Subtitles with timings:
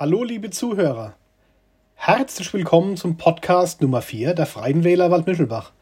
[0.00, 1.16] Hallo, liebe Zuhörer.
[1.96, 5.72] Herzlich willkommen zum Podcast Nummer 4 der Freien Wähler Waldmischelbach.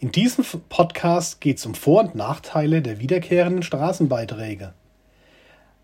[0.00, 4.74] In diesem Podcast geht es um Vor- und Nachteile der wiederkehrenden Straßenbeiträge.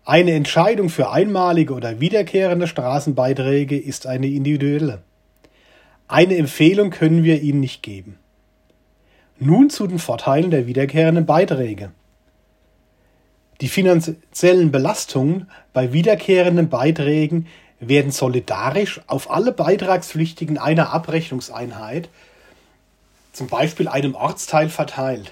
[0.03, 5.01] Eine Entscheidung für einmalige oder wiederkehrende Straßenbeiträge ist eine individuelle.
[6.09, 8.19] Eine Empfehlung können wir Ihnen nicht geben.
[9.39, 11.93] Nun zu den Vorteilen der wiederkehrenden Beiträge.
[13.63, 17.47] Die finanziellen Belastungen bei wiederkehrenden Beiträgen
[17.79, 22.09] werden solidarisch auf alle Beitragspflichtigen einer Abrechnungseinheit,
[23.31, 25.31] zum Beispiel einem Ortsteil, verteilt.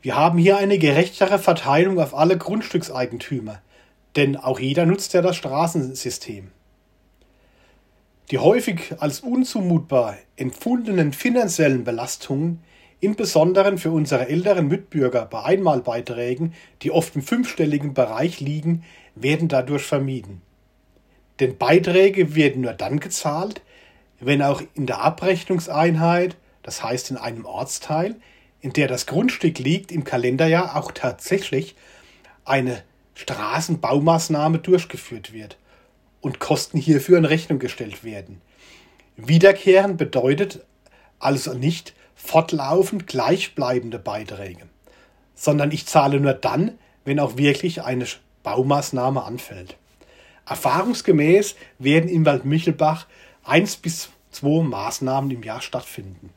[0.00, 3.60] Wir haben hier eine gerechtere Verteilung auf alle Grundstückseigentümer,
[4.16, 6.50] denn auch jeder nutzt ja das Straßensystem.
[8.30, 12.62] Die häufig als unzumutbar empfundenen finanziellen Belastungen
[13.00, 19.82] Insbesondere für unsere älteren Mitbürger bei Einmalbeiträgen, die oft im fünfstelligen Bereich liegen, werden dadurch
[19.82, 20.40] vermieden.
[21.40, 23.60] Denn Beiträge werden nur dann gezahlt,
[24.20, 28.16] wenn auch in der Abrechnungseinheit, das heißt in einem Ortsteil,
[28.60, 31.76] in der das Grundstück liegt, im Kalenderjahr auch tatsächlich
[32.44, 32.82] eine
[33.14, 35.58] Straßenbaumaßnahme durchgeführt wird
[36.20, 38.40] und Kosten hierfür in Rechnung gestellt werden.
[39.16, 40.64] Wiederkehren bedeutet
[41.18, 44.66] also nicht, fortlaufend gleichbleibende Beiträge,
[45.36, 48.06] sondern ich zahle nur dann, wenn auch wirklich eine
[48.42, 49.76] Baumaßnahme anfällt.
[50.46, 53.06] Erfahrungsgemäß werden in Waldmichelbach
[53.44, 56.30] eins bis zwei Maßnahmen im Jahr stattfinden.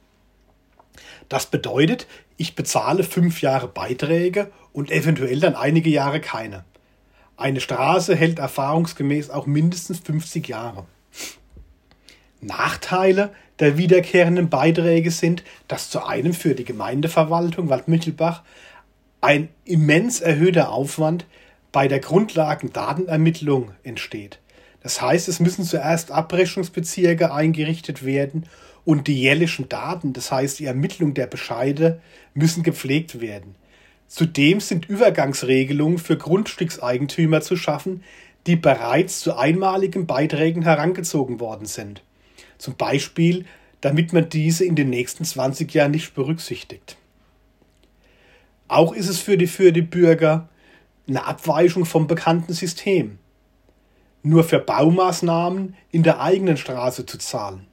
[1.29, 6.65] Das bedeutet, ich bezahle fünf Jahre Beiträge und eventuell dann einige Jahre keine.
[7.37, 10.85] Eine Straße hält erfahrungsgemäß auch mindestens 50 Jahre.
[12.41, 18.43] Nachteile der wiederkehrenden Beiträge sind, dass zu einem für die Gemeindeverwaltung Waldmichelbach
[19.21, 21.25] ein immens erhöhter Aufwand
[21.71, 24.39] bei der Grundlagendatenermittlung entsteht.
[24.81, 28.45] Das heißt, es müssen zuerst Abrechnungsbezirke eingerichtet werden
[28.85, 32.01] und die jährlichen Daten, das heißt die Ermittlung der Bescheide,
[32.33, 33.55] müssen gepflegt werden.
[34.07, 38.03] Zudem sind Übergangsregelungen für Grundstückseigentümer zu schaffen,
[38.47, 42.01] die bereits zu einmaligen Beiträgen herangezogen worden sind.
[42.59, 43.45] Zum Beispiel,
[43.81, 46.97] damit man diese in den nächsten 20 Jahren nicht berücksichtigt.
[48.67, 50.49] Auch ist es für die, für die Bürger
[51.07, 53.17] eine Abweichung vom bekannten System.
[54.21, 57.65] Nur für Baumaßnahmen in der eigenen Straße zu zahlen.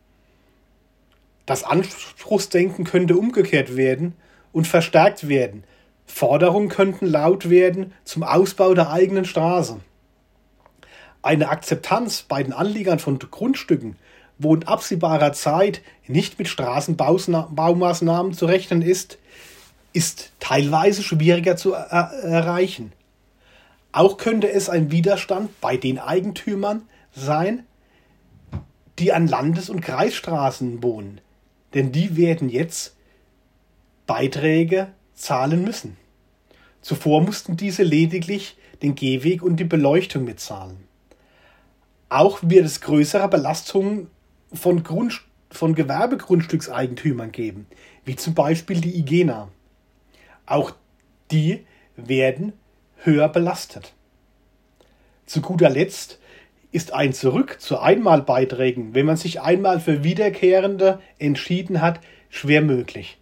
[1.44, 4.14] Das Anspruchsdenken könnte umgekehrt werden
[4.52, 5.64] und verstärkt werden.
[6.06, 9.80] Forderungen könnten laut werden zum Ausbau der eigenen Straße.
[11.22, 13.96] Eine Akzeptanz bei den Anliegern von Grundstücken
[14.38, 19.18] wo in absehbarer Zeit nicht mit Straßenbaumaßnahmen zu rechnen ist,
[19.92, 22.92] ist teilweise schwieriger zu er erreichen.
[23.92, 26.82] Auch könnte es ein Widerstand bei den Eigentümern
[27.12, 27.64] sein,
[28.98, 31.20] die an Landes- und Kreisstraßen wohnen,
[31.72, 32.94] denn die werden jetzt
[34.06, 35.96] Beiträge zahlen müssen.
[36.82, 40.76] Zuvor mussten diese lediglich den Gehweg und die Beleuchtung mitzahlen.
[42.08, 44.08] Auch wird es größere Belastungen
[44.56, 47.66] von, Grund, von Gewerbegrundstückseigentümern geben,
[48.04, 49.48] wie zum Beispiel die IGENA.
[50.46, 50.72] Auch
[51.30, 52.52] die werden
[53.02, 53.92] höher belastet.
[55.26, 56.18] Zu guter Letzt
[56.72, 63.18] ist ein Zurück zu Einmalbeiträgen, wenn man sich einmal für Wiederkehrende entschieden hat, schwer möglich.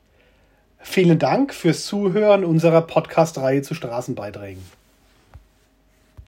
[0.79, 4.63] Vielen Dank fürs Zuhören unserer Podcast-Reihe zu Straßenbeiträgen.